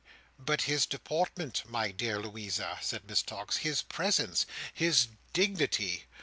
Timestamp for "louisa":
2.19-2.79